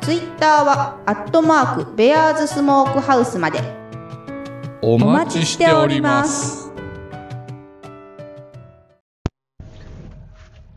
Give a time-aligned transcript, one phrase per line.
[0.00, 3.60] ツイッターはアットマークベアーズスモークハウスまで。
[4.80, 6.72] おお待ちしております。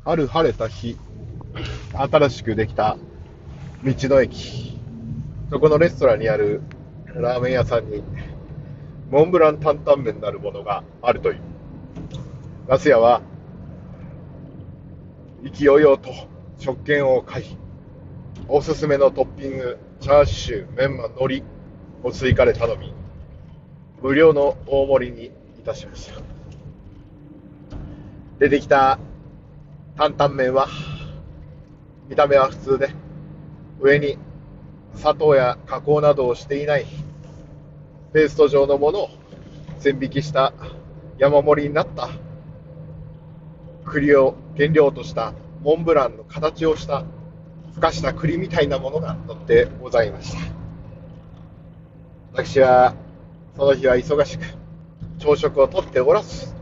[0.03, 0.97] ある晴れた日、
[1.93, 2.97] 新しくできた
[3.83, 4.79] 道の駅、
[5.51, 6.61] そこのレストランにある
[7.05, 8.03] ラーメン屋さんに、
[9.11, 11.39] モンブラン担々麺なるものがあるという。
[12.67, 13.21] ガス屋は、
[15.43, 16.09] 意気揚々と
[16.57, 17.57] 食券を買い、
[18.53, 21.43] おすすめのトッピング、チャーシュー、メンマ、海苔
[22.03, 22.93] を追加で頼み、
[24.01, 26.21] 無料の大盛りにいたしました。
[28.39, 28.99] 出てきた
[29.95, 30.67] 担々麺は、
[32.09, 32.89] 見た目は普通で、
[33.79, 34.17] 上に
[34.95, 36.85] 砂糖や加工などをしていない
[38.11, 39.09] ペースト状のものを
[39.79, 40.51] 千引きした
[41.17, 42.09] 山盛りになった
[43.85, 47.05] 栗を原料としたモンブランの形をした
[47.73, 50.39] ふかした栗みたいなものが乗ってございました。
[52.33, 52.95] 私は
[53.55, 54.43] その日は忙しく
[55.19, 56.53] 朝食をとっておらず、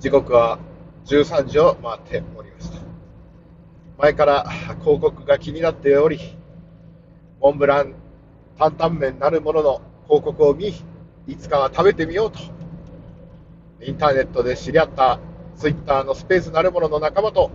[0.00, 0.58] 時刻は
[1.06, 2.78] 13時を回っておりました。
[3.98, 4.48] 前から
[4.80, 6.18] 広告が気になっており、
[7.40, 7.94] モンブラン
[8.58, 10.72] 担々麺なるものの広告を見、
[11.26, 12.38] いつかは食べてみようと、
[13.84, 15.18] インターネットで知り合った
[15.56, 17.50] ツイッターのスペースなるものの仲間と、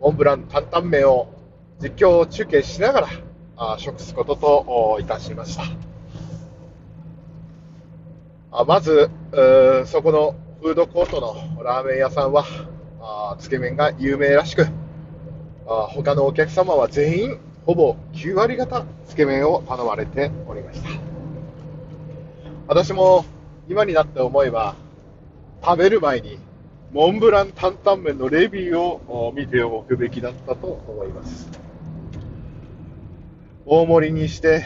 [0.00, 1.28] モンブラン担々麺を
[1.80, 3.08] 実況中継しなが
[3.58, 5.64] ら食すことといたしました。
[8.52, 9.10] あまず、
[9.86, 12.44] そこのフードコートのラーメン屋さんは、
[13.38, 14.66] つけ麺が有名らしく、
[15.66, 20.88] あ他のお客様は全員、ほぼ9割方、つけ麺を頼まれておりました。
[22.68, 23.24] 私も
[23.68, 24.74] 今になって思えば、
[25.62, 26.38] 食べる前に、
[26.96, 31.46] モンブラン担々麺のレビューを見ておくべきだったと思います。
[33.66, 34.64] 大盛りにして、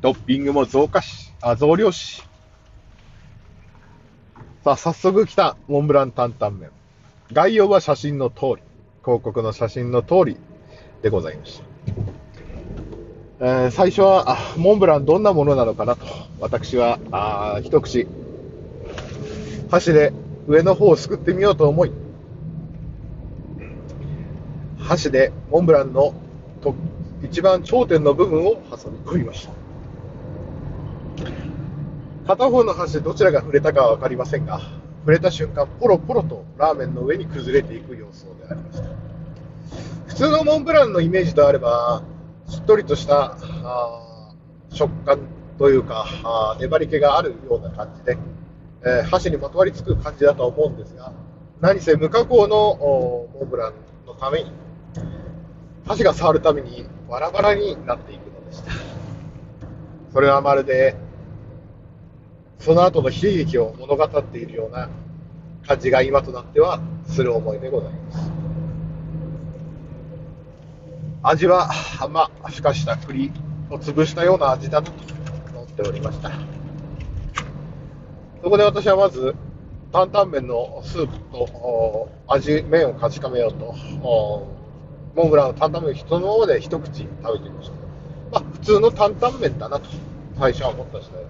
[0.00, 2.22] トッピングも増加し、あ、増量し、
[4.64, 6.70] さあ、早速来たモンブラン担々麺。
[7.32, 8.62] 概要は写真の通り、
[9.04, 10.38] 広告の写真の通り
[11.02, 11.64] でございました。
[13.40, 16.06] えー最初はあ、モンブランどんなものなのかなと、
[16.40, 18.08] 私は、あ一口、
[19.70, 20.14] 箸で
[20.48, 21.92] 上の方をすくってみようと思い、
[24.78, 26.14] 箸でモンブランの
[26.62, 26.74] と
[27.22, 29.52] 一番頂点の部分を挟み込みました。
[32.26, 34.60] 片方の箸でどちらが触れたかは分かりませんが、
[35.00, 38.88] 触れた瞬間、ポロポロとラーメンの上に崩れていく様子でありました。
[40.06, 42.02] 普通のモンブランのイメージであれば、
[42.48, 43.36] しっとりとした
[44.70, 45.18] 食感
[45.58, 48.16] というか、粘り気があるような感じで、
[48.84, 51.12] えー箸にまとわりつく感じだと思うんですが、
[51.60, 53.72] 何せ無加工のモンブラン
[54.06, 54.52] のために、
[55.86, 58.72] 箸が触るためにバラバラになっていくのでした。
[60.12, 60.94] それはまるで、
[62.58, 64.88] その後の悲劇を物語っているような
[65.66, 68.30] 感じが今となってはする思いでございます。
[71.22, 71.68] 味は、
[72.10, 73.32] まあ、ふかした栗
[73.70, 74.92] を潰したような味だと
[75.52, 76.57] 思っておりました。
[78.42, 79.34] そこで私はまず、
[79.92, 83.74] 担々麺のスープと味、麺を確かめようと、
[85.16, 88.40] モンブランの担々麺を人のままで一口食べてみました。
[88.40, 89.88] まあ、普通の担々麺だなと、
[90.38, 91.22] 最初は思った次第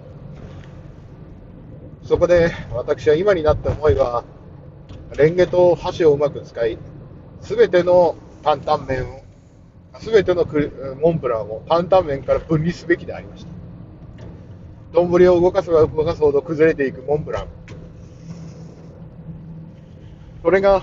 [2.05, 4.25] そこで私は今になって思えば、
[5.17, 6.79] レンゲと箸をうまく使い、
[7.41, 9.23] すべての担々麺を、
[9.99, 10.47] すべての
[11.01, 13.58] モンブランを担々麺から分離すべきでありました。
[14.93, 17.49] 丼を動かせば動かすほど崩れていくモンブラン。
[20.43, 20.83] それが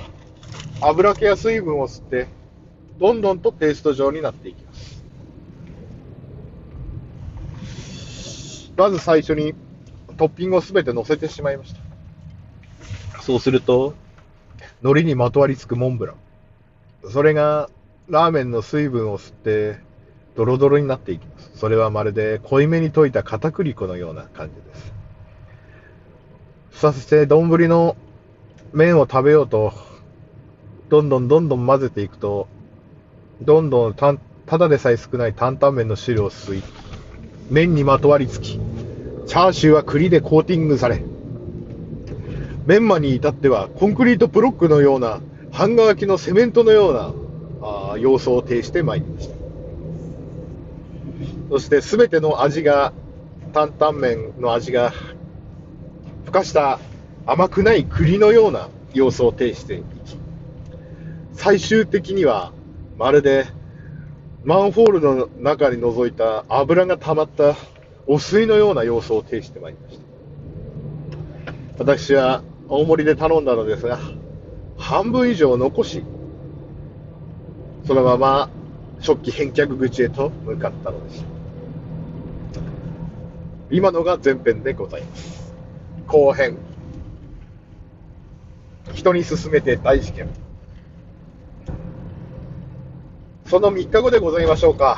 [0.82, 2.28] 油気や水分を吸って、
[3.00, 5.04] どんどんとペースト状になっていきます。
[8.78, 9.54] まず最初に
[10.18, 13.22] トッピングをすべて乗せてしまいました。
[13.22, 13.96] そうすると、
[14.82, 16.16] 海苔にまとわりつくモンブラン。
[17.10, 17.70] それが
[18.08, 19.80] ラーメンの水分を吸って、
[20.36, 21.52] ドロドロになっていきます。
[21.56, 24.94] それはまるで濃いめに溶いた片栗粉のような感じです。
[26.82, 27.96] そして、丼の
[28.74, 29.74] 麺を食べようと、
[30.90, 32.48] どんどんどんどん混ぜていくと、
[33.42, 34.16] どんどんた
[34.46, 36.64] ただでさえ少ない担々麺の汁を吸い、
[37.50, 38.60] 麺にまとわりつき、
[39.26, 41.04] チャーシューは栗でコーティングされ、
[42.66, 45.22] メンマに至ってはコンクリートブロックのような、
[45.52, 47.14] 半乾きのセメントのような
[47.62, 49.35] あ様相を呈してまいりました。
[51.50, 52.94] そして全ての味が、
[53.54, 54.92] 担々麺の味が、
[56.26, 56.80] ふかした
[57.26, 60.18] 甘くない栗のような様相を呈していき、
[61.34, 62.52] 最終的には
[62.98, 63.46] まるで
[64.44, 67.56] マンホールの中に覗いた油が溜まった
[68.08, 70.04] お水のような様相を呈してまいりました。
[71.80, 74.00] 私は大盛りで頼んだのですが、
[74.78, 76.04] 半分以上残し、
[77.86, 78.50] そのまま
[79.00, 81.35] 食器返却口へと向かったのでした。
[83.72, 85.54] 今のが前編でございます。
[86.08, 86.58] 後編。
[88.94, 90.30] 人に勧めて大事件。
[93.46, 94.98] その3日後でございましょうか。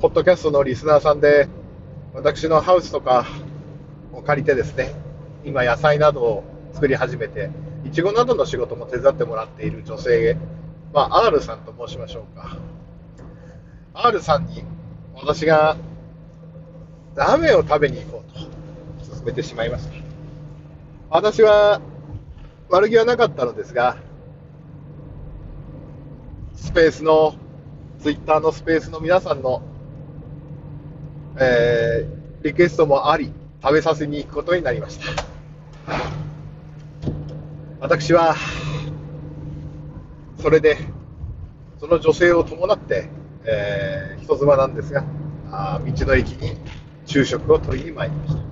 [0.00, 1.48] ポッドキャストのリスナーさんで、
[2.14, 3.26] 私のハウスとか
[4.12, 4.94] を借りてですね、
[5.44, 7.50] 今野菜などを作り始めて、
[7.84, 10.36] いちごなどの仕事も手伝ってもらっている女性、
[10.92, 12.56] まあ、R さんと申しましょうか。
[13.94, 14.62] R さんに
[15.14, 15.76] 私が
[17.14, 19.92] ラーメンを食べに行こうと勧めてしまいました。
[21.10, 21.80] 私は
[22.68, 23.96] 悪気はなかったのですが、
[26.54, 27.34] スペースの、
[28.00, 29.62] ツイッターのスペースの皆さんの、
[31.38, 33.32] えー、リクエストもあり、
[33.62, 35.24] 食べさせに行くことになりました。
[37.80, 38.36] 私は、
[40.42, 40.76] それで、
[41.80, 43.08] その女性を伴って、
[43.44, 45.04] えー、人妻なんですが、
[45.50, 46.58] あ道の駅に
[47.08, 48.42] 昼食を取りに参りました。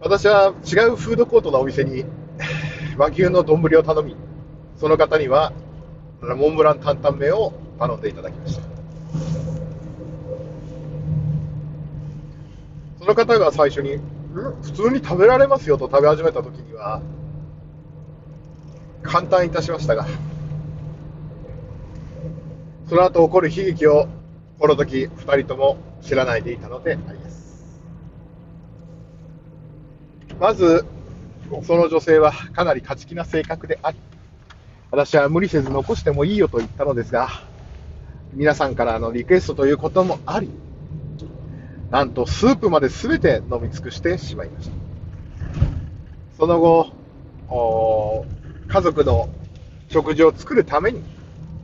[0.00, 2.04] 私は違うフードコートのお店に
[2.96, 4.16] 和牛の丼を頼み、
[4.76, 5.52] その方には
[6.20, 8.62] モンブラン担々麺を頼んでいただきました。
[12.98, 13.98] その方が最初に、
[14.62, 17.00] 普通に食べられますよと食べ始めた時には、
[19.02, 20.06] 簡単いたしましたが、
[22.88, 24.08] その後起こる悲劇を、
[24.60, 27.80] この時二人とも知らないでいたのであります。
[30.38, 30.84] まず、
[31.64, 33.96] その女性はかなり勝ち気な性格であり、
[34.90, 37.30] 私は無理せず残してもいいよと言ったのですが、
[38.34, 40.50] 皆さんからのリクエストということもあり、
[41.90, 44.76] なんとスープまで全て飲み尽くしてしまいました。
[46.36, 48.26] その後、
[48.68, 49.30] 家族の
[49.88, 51.02] 食事を作るために、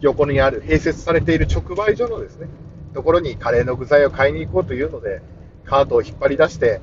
[0.01, 2.49] 横にある併設されている直売所のですね、
[2.97, 5.21] ところにカレーの具材を買いに行こうというので、
[5.67, 6.81] カートを引っ張り出して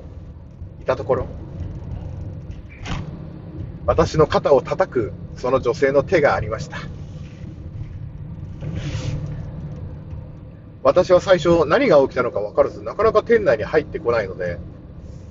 [0.80, 1.26] いたところ、
[3.84, 6.78] 私の肩を叩くその女性の手がありました。
[10.84, 14.58] 私は最初何が起きたのか分からず、なかなか店内に入ってこないので、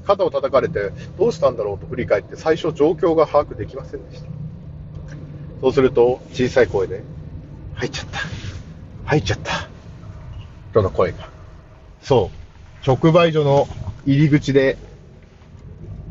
[0.06, 4.28] 肩を叩かれてどうしたんだろうと振り返って最初状況が把握できませんでした。
[5.62, 7.04] そうすると小さい声で、
[7.76, 8.20] 入っちゃった。
[9.06, 9.73] 入っちゃった。
[10.74, 11.30] との声が。
[12.02, 12.44] そう。
[12.86, 13.68] 直売所の
[14.06, 14.78] 入り口で、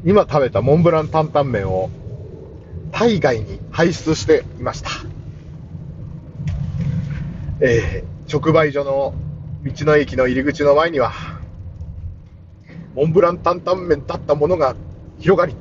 [0.05, 1.91] 今食べたモンブラン担々麺を
[2.93, 4.91] 体外に排出していました。
[7.61, 9.15] えー、直売所の
[9.63, 11.13] 道の駅の入り口の前には、
[12.95, 14.75] モンブラン担々麺だったものが
[15.19, 15.55] 広がり、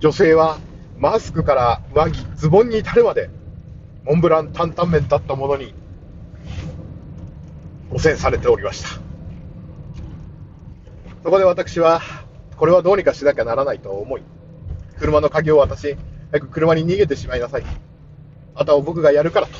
[0.00, 0.58] 女性は
[0.98, 3.30] マスクから上着、ズボンに至るまで、
[4.04, 5.74] モンブラン担々麺だったものに
[7.92, 8.88] 汚染されておりました。
[11.22, 12.00] そこで私は、
[12.56, 14.22] これはどうにかしなきゃならないと思い、
[14.98, 15.96] 車の鍵を渡し、
[16.30, 17.64] 早く車に逃げてしまいなさい。
[18.54, 19.52] あとは僕がやるからと。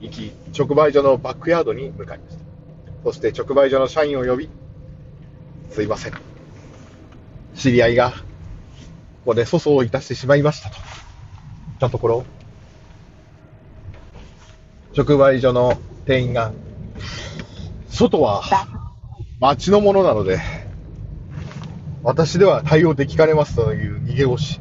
[0.00, 2.42] 行き、直売所のバックヤードに向かいました。
[3.04, 4.50] そして直売所の社員を呼び、
[5.70, 6.12] すいません。
[7.54, 8.16] 知り合いが、こ
[9.26, 10.76] こで粗相をいたしてしまいましたと。
[10.76, 12.24] 言ったところ、
[14.96, 16.52] 直売所の店員が、
[17.88, 18.42] 外は
[19.40, 20.40] 町のものなので、
[22.02, 24.60] 私では対応できかねますという逃げ腰。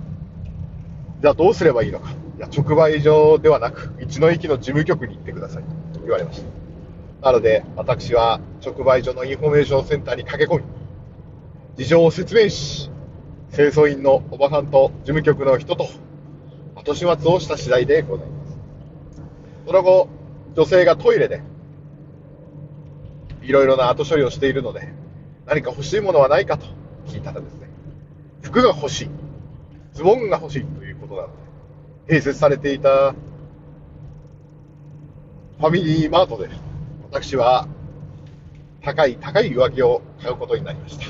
[1.21, 2.11] じゃあどうすればいいのか。
[2.37, 5.63] いや、直売所ではなく、道の駅の事務局に行ってください。
[5.93, 6.41] と言われまし
[7.21, 7.27] た。
[7.27, 10.65] なので、私は直売所のインフォメーションセンターに駆け込み、
[11.77, 12.89] 事情を説明し、
[13.53, 15.87] 清掃員のおばさんと事務局の人と
[16.75, 18.57] 後始末をした次第でございます。
[19.67, 20.07] その後、
[20.55, 21.41] 女性がトイレで、
[23.43, 24.87] いろいろな後処理をしているので、
[25.45, 26.65] 何か欲しいものはないかと
[27.07, 27.67] 聞いたらですね、
[28.41, 29.09] 服が欲しい、
[29.93, 31.27] ズボンが欲しいということなの
[32.07, 36.49] で、併設されていたファミリーマートで、
[37.03, 37.67] 私は
[38.81, 41.05] 高い高い上着を買うことになりました。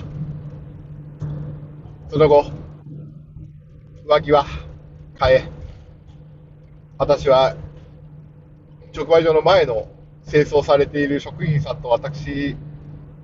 [2.10, 2.46] その後、
[4.06, 4.46] 上着は
[5.20, 5.50] 買え、
[6.98, 7.56] 私は
[8.96, 9.88] 直売所の前の
[10.30, 12.56] 清掃されている職員さんと私、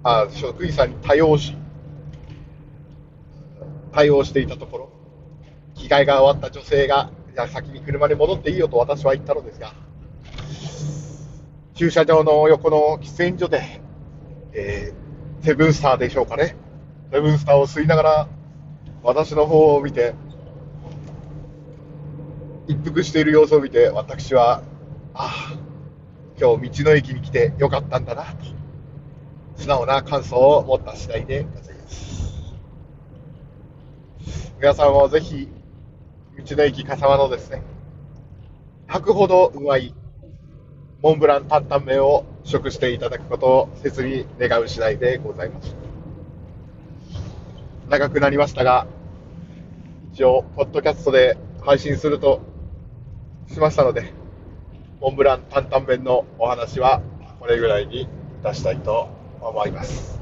[0.03, 1.55] あ職員さんに対応し、
[3.91, 4.89] 対応していたところ、
[5.75, 9.73] 着替えが終わった女性が、じゃあ先に車に戻っていいよと私は言ったのですが、
[11.73, 13.81] 駐車場の横の喫煙所で、
[14.53, 16.55] えー、セブンスターでしょうかね。
[17.11, 18.27] セブンスターを吸いながら、
[19.03, 20.13] 私の方を見て、
[22.67, 24.61] 一服している様子を見て、私は、
[25.13, 25.48] ああ、
[26.41, 28.45] 今日道の駅に来てよかったんだなと、
[29.57, 32.53] 素直な感想を持った次第でございます。
[34.57, 35.49] 皆さんもぜひ、
[36.37, 37.61] 道の駅笠間のですね、
[38.87, 39.93] 吐くほどうまい
[41.01, 45.75] モンブラン担々麺を食していただくことを切に願う次第でございます。
[47.89, 48.87] 長くなりましたが、
[50.13, 52.39] 一応、ポッドキャストで配信すると
[53.49, 54.18] しましたので、
[55.01, 57.01] モンブラン担々麺のお話は
[57.39, 58.07] これぐらいに
[58.43, 60.19] 出したいと思います。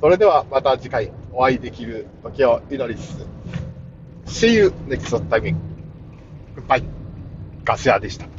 [0.00, 3.16] それではまた次回お会いできる時を祈りつ
[4.24, 5.56] つ、See you next time.
[6.56, 6.84] Goodbye.
[7.64, 8.35] ガス屋でした。